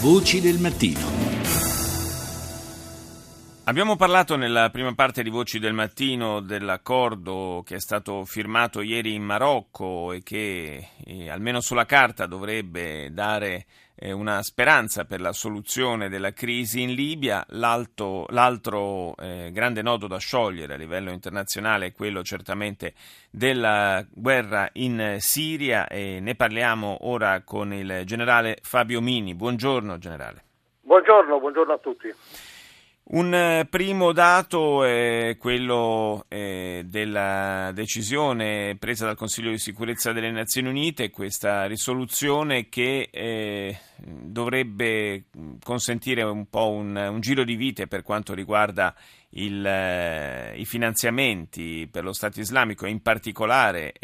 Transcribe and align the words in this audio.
Voci 0.00 0.40
del 0.40 0.60
mattino. 0.60 1.00
Abbiamo 3.64 3.96
parlato 3.96 4.36
nella 4.36 4.70
prima 4.70 4.94
parte 4.94 5.24
di 5.24 5.28
Voci 5.28 5.58
del 5.58 5.72
Mattino 5.72 6.38
dell'accordo 6.38 7.64
che 7.66 7.74
è 7.74 7.80
stato 7.80 8.24
firmato 8.24 8.80
ieri 8.80 9.14
in 9.14 9.24
Marocco 9.24 10.12
e 10.12 10.22
che 10.22 10.90
eh, 11.04 11.28
almeno 11.28 11.60
sulla 11.60 11.84
carta 11.84 12.26
dovrebbe 12.26 13.12
dare 13.12 13.66
una 14.06 14.42
speranza 14.42 15.04
per 15.04 15.20
la 15.20 15.32
soluzione 15.32 16.08
della 16.08 16.32
crisi 16.32 16.82
in 16.82 16.94
Libia. 16.94 17.44
L'alto, 17.50 18.26
l'altro 18.30 19.16
eh, 19.16 19.50
grande 19.52 19.82
nodo 19.82 20.06
da 20.06 20.18
sciogliere 20.18 20.74
a 20.74 20.76
livello 20.76 21.10
internazionale 21.10 21.86
è 21.86 21.92
quello 21.92 22.22
certamente 22.22 22.94
della 23.30 24.04
guerra 24.08 24.68
in 24.74 25.16
Siria 25.18 25.86
e 25.86 26.20
ne 26.20 26.34
parliamo 26.34 26.98
ora 27.02 27.42
con 27.42 27.72
il 27.72 28.02
generale 28.04 28.58
Fabio 28.62 29.00
Mini. 29.00 29.34
Buongiorno 29.34 29.98
generale. 29.98 30.44
Buongiorno, 30.82 31.38
buongiorno 31.38 31.72
a 31.72 31.78
tutti. 31.78 32.14
Un 33.10 33.32
eh, 33.32 33.66
primo 33.70 34.12
dato 34.12 34.84
è 34.84 35.38
quello 35.38 36.26
eh, 36.28 36.82
della 36.84 37.70
decisione 37.72 38.76
presa 38.78 39.06
dal 39.06 39.16
Consiglio 39.16 39.50
di 39.50 39.56
sicurezza 39.56 40.12
delle 40.12 40.30
Nazioni 40.30 40.68
Unite, 40.68 41.08
questa 41.08 41.64
risoluzione 41.64 42.68
che 42.68 43.08
eh, 43.10 43.78
dovrebbe 43.96 45.24
consentire 45.64 46.22
un 46.22 46.50
po' 46.50 46.68
un, 46.68 46.94
un, 46.96 47.20
giro 47.20 47.44
di 47.44 47.56
vite 47.56 47.86
per 47.86 48.02
quanto 48.02 48.34
riguarda 48.34 48.94
il, 49.30 50.52
i 50.56 50.64
finanziamenti 50.66 51.88
per 51.90 52.04
lo 52.04 52.12
Stato 52.12 52.40
islamico 52.40 52.84
e 52.84 52.90
in 52.90 53.00
particolare 53.00 53.94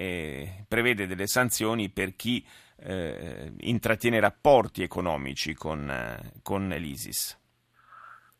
prevede 0.66 1.06
delle 1.06 1.27
sanzioni 1.27 1.91
per 1.91 2.16
chi 2.16 2.42
intrattiene 2.86 4.18
rapporti 4.18 4.82
economici 4.82 5.52
con, 5.52 5.92
con 6.42 6.68
l'ISIS. 6.68 7.42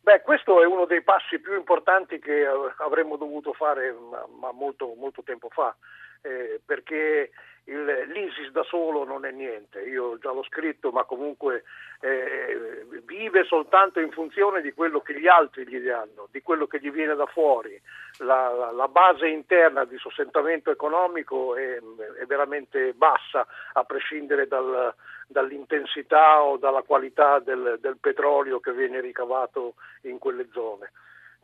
Beh, 0.05 0.21
questo 0.21 0.61
è 0.61 0.67
uno 0.67 0.85
dei 0.85 1.01
passi 1.01 1.39
più 1.39 1.55
importanti 1.55 2.19
che 2.19 2.47
avremmo 2.77 3.17
dovuto 3.17 3.55
fare 3.55 3.91
ma, 3.91 4.27
ma 4.39 4.53
molto, 4.53 4.93
molto, 4.99 5.23
tempo 5.23 5.49
fa, 5.49 5.75
eh, 6.21 6.61
perché 6.63 7.31
il, 7.65 8.05
l'ISIS 8.09 8.51
da 8.51 8.63
solo 8.65 9.05
non 9.05 9.25
è 9.25 9.31
niente, 9.31 9.81
io 9.81 10.19
già 10.19 10.31
l'ho 10.31 10.45
scritto, 10.45 10.91
ma 10.91 11.05
comunque 11.05 11.65
eh, 12.01 12.85
vive 13.07 13.45
soltanto 13.45 13.99
in 13.99 14.11
funzione 14.11 14.61
di 14.61 14.75
quello 14.75 15.01
che 15.01 15.19
gli 15.19 15.27
altri 15.27 15.67
gli 15.67 15.79
danno, 15.79 16.29
di 16.31 16.43
quello 16.43 16.67
che 16.67 16.81
gli 16.81 16.91
viene 16.91 17.15
da 17.15 17.25
fuori. 17.25 17.81
La, 18.19 18.53
la, 18.53 18.73
la 18.73 18.89
base 18.89 19.29
interna 19.29 19.87
di 19.87 19.97
sostentamento 19.97 20.71
economico 20.71 21.57
è, 21.57 21.81
è 22.21 22.27
veramente 22.27 22.93
bassa, 22.93 23.47
a 23.73 23.85
prescindere 23.85 24.47
dal, 24.47 24.95
dall'intensità 25.35 26.43
o 26.43 26.57
dalla 26.57 26.83
qualità 26.83 27.41
del, 27.41 27.79
del 27.81 27.99
petrolio 27.99 28.61
che 28.61 28.73
viene 28.73 29.01
ricavato 29.01 29.75
in 30.03 30.19
quelle 30.19 30.47
zone. 30.53 30.93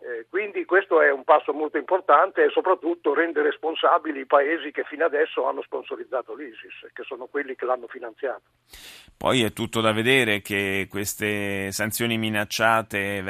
Eh, 0.03 0.27
quindi 0.31 0.65
questo 0.65 1.03
è 1.03 1.11
un 1.11 1.25
passo 1.25 1.53
molto 1.53 1.77
importante 1.77 2.45
e 2.45 2.51
soprattutto 2.51 3.13
rende 3.13 3.43
responsabili 3.43 4.21
i 4.21 4.27
paesi 4.27 4.71
che 4.71 4.85
fino 4.85 5.05
adesso 5.05 5.47
hanno 5.47 5.61
sponsorizzato 5.61 6.35
l'ISIS, 6.35 6.89
che 6.95 7.03
sono 7.03 7.27
quelli 7.27 7.55
che 7.55 7.67
l'hanno 7.67 7.87
finanziato. 7.87 8.43
Poi 9.19 9.43
è 9.43 9.53
tutto 9.53 9.83
da 9.83 9.93
vedere 9.93 10.41
che 10.41 10.87
queste 10.89 11.71
sanzioni 11.73 12.17
minacciate 12.17 13.23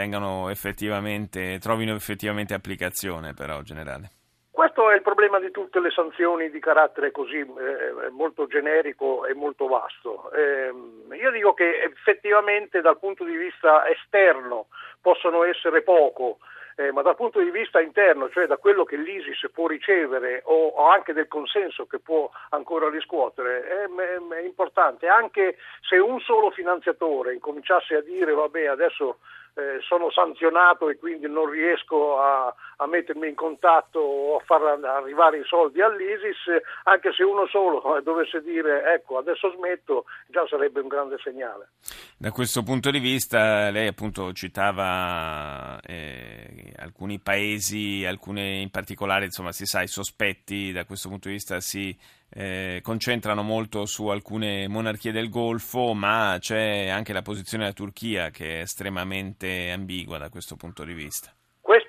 effettivamente, 0.50 1.58
trovino 1.58 1.94
effettivamente 1.94 2.54
applicazione 2.54 3.34
però, 3.34 3.62
generale. 3.62 4.19
Questo 4.60 4.90
è 4.90 4.94
il 4.94 5.00
problema 5.00 5.38
di 5.38 5.50
tutte 5.50 5.80
le 5.80 5.90
sanzioni 5.90 6.50
di 6.50 6.60
carattere 6.60 7.10
così 7.12 7.38
eh, 7.38 8.10
molto 8.10 8.46
generico 8.46 9.24
e 9.24 9.32
molto 9.32 9.68
vasto. 9.68 10.30
Eh, 10.32 10.70
io 11.16 11.30
dico 11.30 11.54
che 11.54 11.80
effettivamente 11.80 12.82
dal 12.82 12.98
punto 12.98 13.24
di 13.24 13.38
vista 13.38 13.88
esterno 13.88 14.66
possono 15.00 15.44
essere 15.44 15.80
poco, 15.80 16.40
eh, 16.76 16.92
ma 16.92 17.00
dal 17.00 17.16
punto 17.16 17.40
di 17.40 17.50
vista 17.50 17.80
interno, 17.80 18.28
cioè 18.28 18.46
da 18.46 18.58
quello 18.58 18.84
che 18.84 18.96
l'ISIS 18.96 19.50
può 19.50 19.66
ricevere 19.66 20.42
o, 20.44 20.66
o 20.66 20.88
anche 20.90 21.14
del 21.14 21.26
consenso 21.26 21.86
che 21.86 21.98
può 21.98 22.30
ancora 22.50 22.90
riscuotere, 22.90 23.66
è, 23.66 23.84
è, 23.84 24.34
è, 24.40 24.40
importante. 24.42 25.08
Anche 25.08 25.56
se 25.88 25.96
un 25.96 26.20
solo 26.20 26.50
finanziatore 26.50 27.32
incominciasse 27.32 27.94
a 27.94 28.02
dire 28.02 28.34
vabbè 28.34 28.66
adesso 28.66 29.20
eh, 29.54 29.80
sono 29.80 30.10
sanzionato 30.10 30.90
e 30.90 30.98
quindi 30.98 31.28
non 31.28 31.48
riesco 31.48 32.20
a, 32.20 32.54
a, 32.80 32.86
mettermi 32.86 33.28
in 33.28 33.34
contatto 33.34 33.98
o 33.98 34.36
a 34.36 34.42
far 34.44 34.62
arrivare 34.62 35.38
i 35.38 35.44
soldi 35.44 35.80
all'ISIS, 35.80 36.62
anche 36.84 37.12
se 37.12 37.22
uno 37.22 37.46
solo 37.46 38.00
dovesse 38.02 38.42
dire 38.42 38.94
ecco 38.94 39.18
adesso 39.18 39.52
smetto, 39.56 40.04
già 40.28 40.46
sarebbe 40.48 40.80
un 40.80 40.88
grande 40.88 41.16
segnale. 41.22 41.70
Da 42.16 42.30
questo 42.30 42.62
punto 42.62 42.90
di 42.90 42.98
vista 42.98 43.70
lei 43.70 43.86
appunto 43.86 44.32
citava 44.32 45.80
eh, 45.80 46.72
alcuni 46.76 47.18
paesi, 47.18 48.04
alcune 48.04 48.60
in 48.60 48.70
particolare 48.70 49.26
insomma 49.26 49.52
si 49.52 49.66
sa 49.66 49.82
i 49.82 49.88
sospetti 49.88 50.72
da 50.72 50.84
questo 50.84 51.08
punto 51.08 51.28
di 51.28 51.34
vista 51.34 51.60
si 51.60 51.96
eh, 52.32 52.80
concentrano 52.82 53.42
molto 53.42 53.86
su 53.86 54.06
alcune 54.06 54.68
monarchie 54.68 55.12
del 55.12 55.28
Golfo, 55.28 55.94
ma 55.94 56.36
c'è 56.38 56.88
anche 56.88 57.12
la 57.12 57.22
posizione 57.22 57.64
della 57.64 57.74
Turchia 57.74 58.30
che 58.30 58.58
è 58.58 58.60
estremamente 58.62 59.70
ambigua 59.70 60.18
da 60.18 60.28
questo 60.28 60.56
punto 60.56 60.84
di 60.84 60.92
vista. 60.92 61.34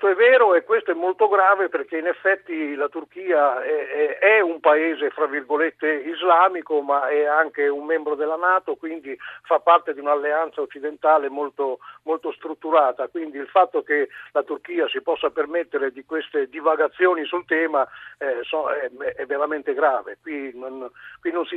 Questo 0.02 0.20
è 0.20 0.30
vero 0.30 0.56
e 0.56 0.64
questo 0.64 0.90
è 0.90 0.94
molto 0.94 1.28
grave 1.28 1.68
perché 1.68 1.96
in 1.96 2.08
effetti 2.08 2.74
la 2.74 2.88
Turchia 2.88 3.62
è, 3.62 3.86
è, 3.86 4.18
è, 4.18 4.40
un 4.40 4.58
paese, 4.58 5.10
fra 5.10 5.26
virgolette, 5.26 5.88
islamico, 5.88 6.80
ma 6.80 7.06
è 7.06 7.22
anche 7.22 7.68
un 7.68 7.84
membro 7.84 8.16
della 8.16 8.34
Nato, 8.34 8.74
quindi 8.74 9.16
fa 9.42 9.60
parte 9.60 9.94
di 9.94 10.00
un'alleanza 10.00 10.60
occidentale 10.60 11.28
molto, 11.28 11.78
molto 12.02 12.32
strutturata. 12.32 13.06
Quindi 13.06 13.38
il 13.38 13.46
fatto 13.46 13.84
che 13.84 14.08
la 14.32 14.42
Turchia 14.42 14.88
si 14.88 15.00
possa 15.02 15.30
permettere 15.30 15.92
di 15.92 16.04
queste 16.04 16.48
divagazioni 16.48 17.24
sul 17.24 17.44
tema 17.44 17.86
eh, 18.18 18.40
so, 18.42 18.68
è, 18.70 18.90
è, 19.14 19.24
veramente 19.24 19.72
grave. 19.72 20.18
Qui, 20.20 20.50
non, 20.52 20.90
qui 21.20 21.30
non, 21.30 21.46
si, 21.46 21.56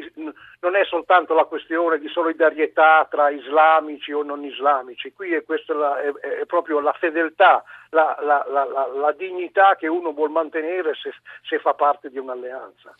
non, 0.59 0.75
è 0.75 0.85
soltanto 0.85 1.33
la 1.33 1.45
questione 1.45 1.97
di 1.97 2.09
solidarietà 2.09 3.07
tra 3.09 3.31
islamici 3.31 4.11
o 4.11 4.21
non 4.21 4.43
islamici, 4.43 5.13
qui 5.13 5.33
è, 5.33 5.43
la, 5.67 5.99
è 5.99 6.45
proprio 6.45 6.79
la 6.79 6.93
fedeltà 6.93 7.63
la, 7.95 8.17
la, 8.21 8.45
la, 8.51 8.87
la, 8.93 9.11
dignità 9.13 9.75
che 9.79 9.87
uno 9.87 10.11
vuole 10.11 10.33
mantenere 10.33 10.91
se, 11.01 11.11
se, 11.47 11.59
fa 11.59 11.73
parte 11.73 12.09
di 12.09 12.17
un'alleanza. 12.17 12.93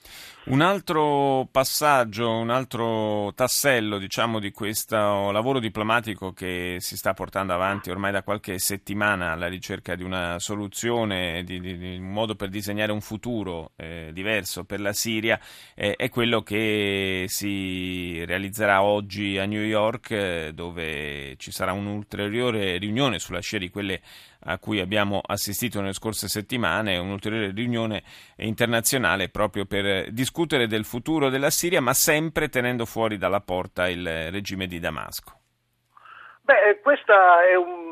Un 0.46 0.62
altro 0.62 1.48
passaggio, 1.52 2.30
un 2.30 2.50
altro 2.50 3.34
tassello 3.36 3.98
diciamo, 3.98 4.40
di 4.40 4.52
questo 4.52 5.32
lavoro 5.32 5.60
diplomatico 5.60 6.32
che 6.32 6.78
si 6.80 6.96
sta 6.96 7.14
portando 7.14 7.54
avanti 7.54 7.90
ormai 7.90 8.14
da 8.14 8.24
qualche 8.24 8.58
settimana 8.58 9.34
alla 9.34 9.48
ricerca 9.48 9.96
di 9.96 10.04
una 10.04 10.40
soluzione, 10.40 11.44
di, 11.44 11.60
di, 11.60 11.78
di 11.78 11.98
un 11.98 12.12
modo 12.12 12.36
per 12.36 12.48
disegnare 12.48 12.94
un 12.94 13.02
futuro 13.02 13.72
eh, 13.76 14.12
diverso 14.14 14.64
per 14.64 14.80
la 14.80 14.94
Siria, 14.94 15.38
eh, 15.76 15.96
è 15.96 16.08
quello 16.10 16.42
che 16.42 17.26
si 17.28 18.24
realizzerà 18.24 18.82
oggi 18.82 19.38
a 19.38 19.46
New 19.46 19.62
York, 19.62 20.12
eh, 20.12 20.52
dove 20.54 21.36
ci 21.36 21.52
sarà 21.52 21.74
un'ulteriore 21.74 22.78
riunione 22.78 23.20
sulla 23.20 23.42
scia 23.42 23.58
di 23.58 23.70
quelle 23.70 24.00
a 24.46 24.58
cui 24.58 24.80
abbiamo 24.80 25.22
assistito 25.26 25.80
nelle 25.80 25.94
scorse 25.94 26.28
settimane, 26.28 26.98
un'ulteriore 26.98 27.52
riunione 27.52 28.04
internazionale 28.38 29.30
proprio 29.30 29.66
per 29.66 30.12
discutere 30.12 30.68
del 30.68 30.86
futuro 30.86 31.30
della 31.30 31.50
Siria, 31.50 31.82
ma 31.82 31.94
sempre 31.94 32.50
tenendo 32.50 32.86
fuori 32.86 33.18
dalla 33.18 33.42
porta 33.42 33.88
il 33.88 34.32
regime 34.32 34.68
di 34.68 34.80
Damasco. 34.80 35.40
Beh, 36.42 36.80
questa 36.84 37.44
è 37.50 37.56
un, 37.56 37.85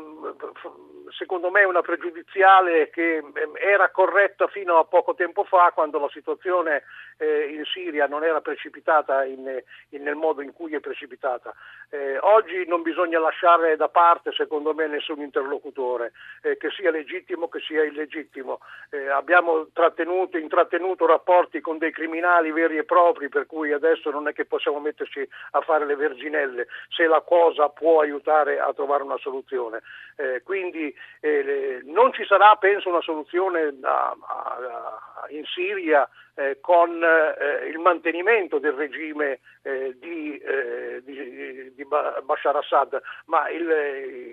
secondo 1.16 1.50
me 1.50 1.64
una 1.64 1.80
pregiudiziale 1.80 2.90
che 2.90 3.16
ehm, 3.16 3.52
era 3.54 3.90
corretta 3.90 4.46
fino 4.48 4.78
a 4.78 4.84
poco 4.84 5.14
tempo 5.14 5.44
fa 5.44 5.70
quando 5.74 5.98
la 5.98 6.08
situazione 6.10 6.82
eh, 7.18 7.48
in 7.54 7.64
Siria 7.64 8.06
non 8.06 8.24
era 8.24 8.40
precipitata 8.40 9.24
in, 9.24 9.62
in, 9.90 10.02
nel 10.02 10.16
modo 10.16 10.42
in 10.42 10.52
cui 10.52 10.74
è 10.74 10.80
precipitata. 10.80 11.54
Eh, 11.90 12.18
oggi 12.18 12.66
non 12.66 12.82
bisogna 12.82 13.18
lasciare 13.18 13.76
da 13.76 13.88
parte, 13.88 14.32
secondo 14.32 14.74
me, 14.74 14.86
nessun 14.86 15.20
interlocutore, 15.20 16.12
eh, 16.42 16.56
che 16.56 16.70
sia 16.70 16.90
legittimo 16.90 17.48
che 17.48 17.60
sia 17.60 17.84
illegittimo. 17.84 18.60
Eh, 18.90 19.08
abbiamo 19.08 19.68
trattenuto, 19.72 20.36
intrattenuto 20.36 21.06
rapporti 21.06 21.60
con 21.60 21.78
dei 21.78 21.92
criminali 21.92 22.50
veri 22.50 22.78
e 22.78 22.84
propri, 22.84 23.28
per 23.28 23.46
cui 23.46 23.72
adesso 23.72 24.10
non 24.10 24.26
è 24.28 24.32
che 24.32 24.44
possiamo 24.44 24.80
metterci 24.80 25.26
a 25.52 25.60
fare 25.60 25.86
le 25.86 25.96
verginelle, 25.96 26.66
se 26.88 27.06
la 27.06 27.20
cosa 27.20 27.68
può 27.68 28.00
aiutare 28.00 28.58
a 28.58 28.72
trovare 28.72 29.02
una 29.02 29.18
soluzione. 29.18 29.82
Eh, 30.16 30.33
quindi 30.42 30.94
eh, 31.20 31.80
non 31.84 32.12
ci 32.12 32.24
sarà, 32.24 32.56
penso, 32.56 32.88
una 32.88 33.00
soluzione 33.00 33.76
a, 33.82 34.08
a, 34.10 35.26
in 35.30 35.44
Siria 35.44 36.08
eh, 36.34 36.58
con 36.60 37.00
eh, 37.02 37.68
il 37.68 37.78
mantenimento 37.78 38.58
del 38.58 38.72
regime 38.72 39.38
eh, 39.62 39.96
di, 40.00 40.36
eh, 40.36 41.00
di, 41.04 41.72
di, 41.74 41.84
Bashar 41.84 42.56
Assad, 42.56 43.00
ma 43.26 43.48
il, 43.50 43.68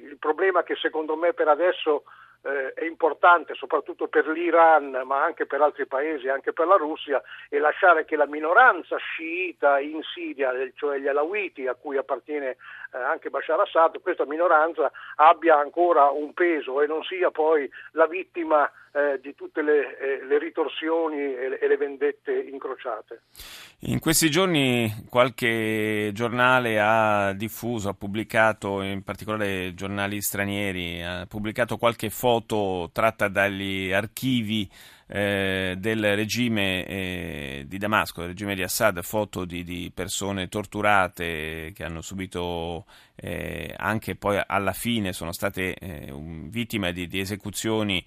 il, 0.09 0.17
problema 0.17 0.63
che 0.63 0.75
secondo 0.75 1.15
me 1.15 1.33
per 1.33 1.47
adesso 1.47 2.03
è 2.41 2.85
importante 2.85 3.53
soprattutto 3.53 4.07
per 4.07 4.27
l'Iran 4.27 5.03
ma 5.05 5.23
anche 5.23 5.45
per 5.45 5.61
altri 5.61 5.85
paesi, 5.85 6.27
anche 6.27 6.53
per 6.53 6.65
la 6.65 6.75
Russia, 6.75 7.21
è 7.47 7.59
lasciare 7.59 8.03
che 8.03 8.15
la 8.15 8.25
minoranza 8.25 8.97
sciita 8.97 9.79
in 9.79 10.01
Siria, 10.01 10.51
cioè 10.73 10.97
gli 10.97 11.07
alawiti 11.07 11.67
a 11.67 11.75
cui 11.75 11.97
appartiene 11.97 12.57
eh, 12.93 12.97
anche 12.97 13.29
Bashar 13.29 13.59
Assad, 13.59 14.01
questa 14.01 14.25
minoranza 14.25 14.91
abbia 15.15 15.57
ancora 15.57 16.09
un 16.09 16.33
peso 16.33 16.81
e 16.81 16.87
non 16.87 17.03
sia 17.03 17.31
poi 17.31 17.69
la 17.91 18.07
vittima 18.07 18.69
eh, 18.93 19.19
di 19.21 19.33
tutte 19.35 19.61
le, 19.61 19.97
eh, 19.97 20.25
le 20.25 20.37
ritorsioni 20.37 21.17
e, 21.17 21.57
e, 21.61 21.67
le 21.67 21.77
vendette 21.77 22.33
incrociate. 22.33 23.21
In 23.83 23.99
questi 23.99 24.29
giorni 24.29 25.05
qualche 25.09 26.11
giornale 26.13 26.79
ha 26.79 27.33
diffuso, 27.33 27.89
ha 27.89 27.93
pubblicato, 27.93 28.81
in 28.81 29.03
particolare 29.03 29.73
giornali 29.73 30.21
stranieri, 30.21 31.01
ha 31.01 31.25
pubblicato 31.25 31.77
qualche 31.77 32.09
foto 32.09 32.89
tratta 32.91 33.29
dagli 33.29 33.91
archivi 33.93 34.69
eh, 35.13 35.75
del 35.77 36.15
regime 36.15 36.85
eh, 36.85 37.65
di 37.67 37.77
Damasco, 37.77 38.21
del 38.21 38.29
regime 38.29 38.55
di 38.55 38.63
Assad, 38.63 39.01
foto 39.01 39.43
di, 39.43 39.65
di 39.65 39.91
persone 39.93 40.47
torturate 40.47 41.73
che 41.75 41.83
hanno 41.83 41.99
subito 41.99 42.85
eh, 43.15 43.73
anche 43.75 44.15
poi 44.15 44.41
alla 44.47 44.71
fine 44.71 45.11
sono 45.11 45.33
state 45.33 45.73
eh, 45.73 46.13
vittime 46.47 46.93
di, 46.93 47.07
di 47.07 47.19
esecuzioni 47.19 48.03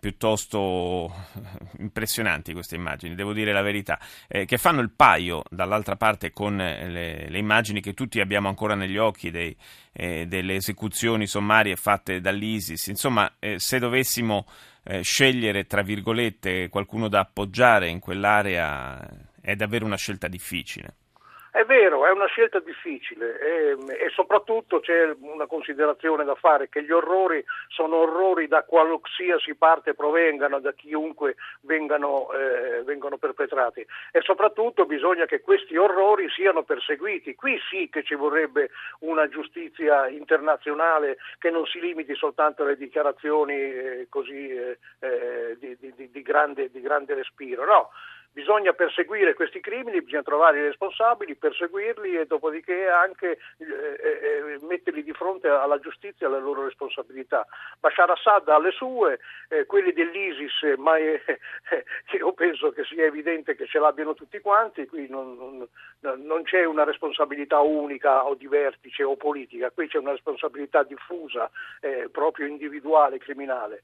piuttosto 0.00 1.12
impressionanti 1.78 2.54
queste 2.54 2.76
immagini, 2.76 3.14
devo 3.14 3.34
dire 3.34 3.52
la 3.52 3.60
verità, 3.60 3.98
che 4.26 4.56
fanno 4.56 4.80
il 4.80 4.88
paio 4.88 5.42
dall'altra 5.50 5.96
parte 5.96 6.30
con 6.30 6.56
le, 6.56 7.28
le, 7.28 7.38
immagini 7.38 7.82
che 7.82 7.92
tutti 7.92 8.18
abbiamo 8.20 8.48
ancora 8.48 8.74
negli 8.74 8.96
occhi 8.96 9.30
dei, 9.30 9.54
delle 9.92 10.54
esecuzioni 10.54 11.26
sommarie 11.26 11.76
fatte 11.76 12.22
dall'ISIS. 12.22 12.86
Insomma, 12.86 13.30
se 13.56 13.78
dovessimo 13.78 14.46
eh, 14.84 15.02
scegliere, 15.02 15.66
tra 15.66 15.82
virgolette, 15.82 16.68
qualcuno 16.68 17.08
da 17.08 17.20
appoggiare 17.20 17.88
in 17.88 17.98
quell'area 18.00 19.30
è 19.40 19.54
davvero 19.54 19.84
una 19.84 19.96
scelta 19.96 20.28
difficile. 20.28 20.94
È 21.54 21.66
vero, 21.66 22.06
è 22.06 22.10
una 22.10 22.24
scelta 22.28 22.60
difficile 22.60 23.38
e, 23.38 23.76
e, 24.06 24.08
soprattutto 24.08 24.80
c'è 24.80 25.14
una 25.20 25.44
considerazione 25.44 26.24
da 26.24 26.34
fare 26.34 26.70
che 26.70 26.82
gli 26.82 26.90
orrori 26.90 27.44
sono 27.68 27.96
orrori 27.96 28.48
da 28.48 28.62
qualsiasi 28.62 29.54
parte 29.54 29.92
provengano, 29.92 30.60
da 30.60 30.72
chiunque 30.72 31.36
vengano, 31.60 32.32
eh, 32.32 32.82
vengano 32.84 33.18
perpetrati 33.18 33.86
e 34.12 34.22
soprattutto 34.22 34.86
bisogna 34.86 35.26
che 35.26 35.42
questi 35.42 35.76
orrori 35.76 36.30
siano 36.30 36.62
perseguiti. 36.62 37.34
Qui 37.34 37.60
sì 37.68 37.90
che 37.92 38.02
ci 38.02 38.14
vorrebbe 38.14 38.70
una 39.00 39.28
giustizia 39.28 40.08
internazionale 40.08 41.18
che 41.38 41.50
non 41.50 41.66
si 41.66 41.80
limiti 41.80 42.14
soltanto 42.14 42.62
alle 42.62 42.78
dichiarazioni 42.78 43.52
eh, 43.52 44.06
così 44.08 44.48
eh, 44.48 44.78
eh 45.00 45.58
di, 45.58 45.76
di, 45.78 46.10
di, 46.10 46.22
grande, 46.22 46.70
di 46.70 46.80
grande 46.80 47.12
respiro. 47.12 47.66
No 47.66 47.90
Bisogna 48.34 48.72
perseguire 48.72 49.34
questi 49.34 49.60
crimini, 49.60 50.00
bisogna 50.00 50.22
trovare 50.22 50.58
i 50.58 50.62
responsabili, 50.62 51.34
perseguirli 51.34 52.16
e 52.16 52.24
dopodiché 52.24 52.88
anche 52.88 53.38
eh, 53.58 53.66
eh, 53.66 54.58
metterli 54.62 55.02
di 55.02 55.12
fronte 55.12 55.48
alla 55.48 55.78
giustizia 55.78 56.26
e 56.26 56.30
alle 56.30 56.40
loro 56.40 56.64
responsabilità. 56.64 57.46
Bashar 57.78 58.08
Assad 58.08 58.48
ha 58.48 58.58
le 58.58 58.70
sue, 58.70 59.20
eh, 59.50 59.66
quelli 59.66 59.92
dell'ISIS, 59.92 60.78
ma 60.78 60.96
eh, 60.96 61.20
io 62.16 62.32
penso 62.32 62.70
che 62.70 62.84
sia 62.84 63.04
evidente 63.04 63.54
che 63.54 63.66
ce 63.66 63.78
l'abbiano 63.78 64.14
tutti 64.14 64.40
quanti, 64.40 64.86
qui 64.86 65.08
non, 65.10 65.36
non, 65.36 66.24
non 66.24 66.42
c'è 66.44 66.64
una 66.64 66.84
responsabilità 66.84 67.60
unica 67.60 68.24
o 68.24 68.34
di 68.34 68.46
vertice 68.46 69.02
o 69.02 69.14
politica, 69.16 69.70
qui 69.70 69.88
c'è 69.88 69.98
una 69.98 70.12
responsabilità 70.12 70.84
diffusa, 70.84 71.50
eh, 71.82 72.08
proprio 72.10 72.46
individuale, 72.46 73.18
criminale. 73.18 73.82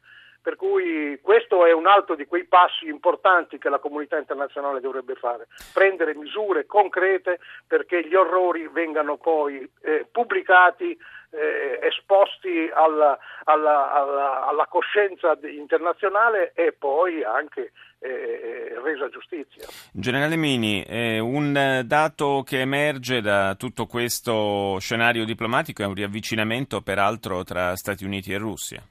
Per 0.48 0.56
cui 0.56 1.18
questo 1.20 1.66
è 1.66 1.72
un 1.72 1.86
altro 1.86 2.14
di 2.14 2.24
quei 2.24 2.46
passi 2.46 2.86
importanti 2.86 3.58
che 3.58 3.68
la 3.68 3.78
comunità 3.78 4.16
internazionale 4.16 4.80
dovrebbe 4.80 5.14
fare, 5.14 5.46
prendere 5.74 6.14
misure 6.14 6.64
concrete 6.64 7.38
perché 7.66 8.08
gli 8.08 8.14
orrori 8.14 8.66
vengano 8.72 9.18
poi 9.18 9.70
eh, 9.82 10.06
pubblicati, 10.10 10.96
eh, 11.32 11.80
esposti 11.82 12.70
alla, 12.72 13.18
alla, 13.44 13.92
alla, 13.92 14.46
alla, 14.46 14.66
coscienza 14.68 15.38
internazionale 15.42 16.52
e 16.54 16.72
poi 16.72 17.22
anche 17.22 17.72
eh, 17.98 18.72
resa 18.82 19.10
giustizia. 19.10 19.68
Generale 19.92 20.36
Mini, 20.36 20.82
eh, 20.82 21.18
un 21.18 21.82
dato 21.84 22.42
che 22.42 22.60
emerge 22.60 23.20
da 23.20 23.54
tutto 23.54 23.84
questo 23.84 24.78
scenario 24.80 25.26
diplomatico 25.26 25.82
è 25.82 25.86
un 25.86 25.92
riavvicinamento 25.92 26.80
peraltro 26.80 27.44
tra 27.44 27.76
Stati 27.76 28.06
Uniti 28.06 28.32
e 28.32 28.38
Russia. 28.38 28.82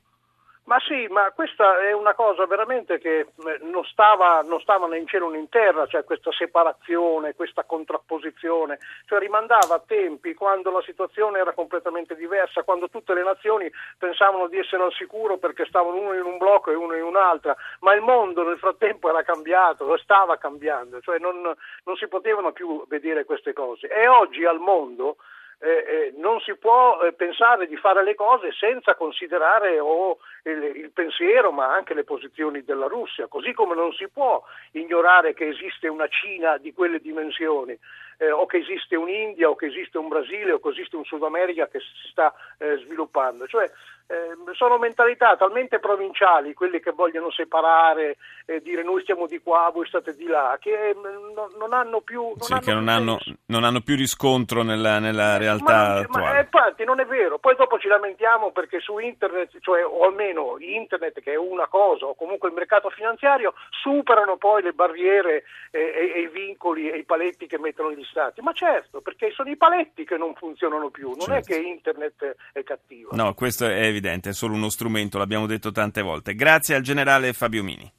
Ma 0.67 0.77
sì, 0.85 1.07
ma 1.09 1.31
questa 1.31 1.79
è 1.79 1.93
una 1.93 2.13
cosa 2.13 2.45
veramente 2.45 2.99
che 2.99 3.19
eh, 3.19 3.59
non 3.61 3.85
stava, 3.85 4.41
non 4.41 4.59
stava 4.59 4.85
né 4.87 4.97
in 4.97 5.07
cielo 5.07 5.29
né 5.29 5.37
in 5.37 5.47
terra, 5.47 5.87
cioè 5.87 6.03
questa 6.03 6.29
separazione, 6.33 7.35
questa 7.35 7.63
contrapposizione, 7.63 8.77
cioè 9.05 9.19
rimandava 9.19 9.75
a 9.75 9.83
tempi 9.85 10.33
quando 10.33 10.69
la 10.69 10.81
situazione 10.81 11.39
era 11.39 11.53
completamente 11.53 12.17
diversa, 12.17 12.63
quando 12.63 12.89
tutte 12.89 13.13
le 13.13 13.23
nazioni 13.23 13.71
pensavano 13.97 14.47
di 14.49 14.57
essere 14.57 14.83
al 14.83 14.91
sicuro 14.91 15.37
perché 15.37 15.63
stavano 15.63 15.95
uno 15.95 16.13
in 16.13 16.25
un 16.25 16.37
blocco 16.37 16.69
e 16.69 16.75
uno 16.75 16.95
in 16.95 17.03
un'altra, 17.03 17.55
ma 17.79 17.93
il 17.93 18.01
mondo 18.01 18.43
nel 18.43 18.57
frattempo 18.57 19.07
era 19.07 19.23
cambiato, 19.23 19.95
stava 19.99 20.35
cambiando, 20.35 20.99
cioè 20.99 21.17
non, 21.17 21.43
non 21.43 21.95
si 21.95 22.09
potevano 22.09 22.51
più 22.51 22.85
vedere 22.89 23.23
queste 23.23 23.53
cose. 23.53 23.87
E 23.87 24.05
oggi 24.09 24.43
al 24.43 24.59
mondo 24.59 25.15
eh, 25.59 25.69
eh, 25.69 26.13
non 26.17 26.39
si 26.41 26.55
può 26.55 27.01
eh, 27.01 27.13
pensare 27.13 27.67
di 27.67 27.75
fare 27.77 28.03
le 28.03 28.13
cose 28.13 28.51
senza 28.51 28.95
considerare 28.95 29.79
o 29.79 30.19
il, 30.43 30.63
il, 30.75 30.91
pensiero 30.91 31.51
ma 31.51 31.73
anche 31.73 31.95
le 31.95 32.03
posizioni 32.03 32.63
della 32.63 32.85
Russia, 32.85 33.27
così 33.27 33.53
come 33.53 33.73
non 33.73 33.91
si 33.93 34.07
può 34.07 34.43
ignorare 34.73 35.33
che 35.33 35.47
esiste 35.47 35.87
una 35.87 36.07
Cina 36.07 36.57
di 36.57 36.73
quelle 36.73 36.99
dimensioni 36.99 37.77
eh, 38.17 38.31
o 38.31 38.45
che 38.45 38.57
esiste 38.57 38.95
un'India 38.95 39.49
o 39.49 39.55
che 39.55 39.67
esiste 39.67 39.97
un 39.97 40.07
Brasile 40.07 40.53
o 40.53 40.59
che 40.59 40.69
esiste 40.69 40.95
un 40.95 41.05
Sud 41.05 41.23
America 41.23 41.67
che 41.67 41.79
si 41.79 42.07
sta 42.09 42.33
eh, 42.59 42.77
sviluppando. 42.77 43.47
Cioè, 43.47 43.69
eh, 44.07 44.53
sono 44.53 44.77
mentalità 44.77 45.35
talmente 45.35 45.79
provinciali, 45.79 46.53
quelli 46.53 46.79
che 46.79 46.91
vogliono 46.91 47.29
separare 47.29 48.17
e 48.45 48.61
dire 48.61 48.81
noi 48.81 49.01
stiamo 49.01 49.27
di 49.27 49.39
qua, 49.39 49.69
voi 49.73 49.85
state 49.85 50.15
di 50.15 50.25
là, 50.25 50.57
che 50.59 50.95
mm, 50.95 51.33
non, 51.35 51.49
non 51.57 51.73
hanno 51.73 51.99
più... 51.99 52.21
Non 52.21 52.39
sì, 52.39 52.53
hanno 52.53 52.61
che 52.61 52.73
non 52.73 52.87
hanno, 52.87 53.17
non 53.47 53.63
hanno, 53.65 53.81
più 53.81 53.95
riscontro 53.95 54.63
nella, 54.63 54.99
nella 54.99 55.37
realtà 55.37 55.73
ma, 55.73 55.95
attuale. 55.97 56.33
Ma 56.33 56.39
infatti 56.39 56.85
non 56.85 57.01
è 57.01 57.05
vero, 57.05 57.37
poi 57.37 57.55
dopo 57.55 57.77
ci 57.77 57.89
lamentiamo 57.89 58.51
perché 58.51 58.79
su 58.79 58.97
internet, 58.97 59.59
cioè, 59.59 59.85
o 59.85 60.05
almeno 60.05 60.55
internet 60.59 61.19
che 61.19 61.33
è 61.33 61.37
una 61.37 61.67
cosa, 61.67 62.05
o 62.05 62.15
comunque 62.15 62.47
il 62.47 62.55
mercato 62.55 62.89
finanziario, 62.89 63.53
superano 63.69 64.37
poi 64.37 64.63
le 64.63 64.71
barriere 64.71 65.43
e, 65.71 65.79
e, 65.79 66.11
e 66.15 66.19
i 66.21 66.27
vincoli 66.27 66.89
e 66.89 66.99
i 66.99 67.03
paletti 67.03 67.45
che 67.45 67.59
mettono 67.59 67.91
gli 67.91 68.05
stati. 68.09 68.39
Ma 68.39 68.53
certo, 68.53 69.01
perché 69.01 69.31
sono 69.31 69.49
i 69.49 69.57
paletti 69.57 70.05
che 70.05 70.15
non 70.15 70.33
funzionano 70.35 70.89
più, 70.89 71.09
non 71.09 71.19
certo. 71.19 71.33
è 71.33 71.41
che 71.41 71.61
internet 71.61 72.35
è 72.53 72.63
cattivo. 72.63 73.09
No, 73.11 73.33
questo 73.33 73.65
è 73.65 73.96
evidente, 73.97 74.29
è 74.29 74.33
solo 74.33 74.53
uno 74.53 74.69
strumento, 74.69 75.17
l'abbiamo 75.17 75.45
detto 75.45 75.71
tante 75.71 76.01
volte. 76.01 76.35
Grazie 76.35 76.75
al 76.75 76.81
generale 76.81 77.33
Fabio 77.33 77.63
Mini. 77.63 77.91